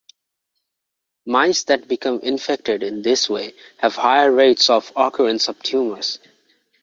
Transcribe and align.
Mice 1.27 1.65
that 1.65 1.87
become 1.87 2.21
infected 2.21 2.81
in 2.81 3.03
this 3.03 3.29
way 3.29 3.53
have 3.77 3.93
higher 3.95 4.31
rates 4.31 4.67
of 4.67 4.91
occurrence 4.95 5.47
of 5.47 5.61
tumors. 5.61 6.17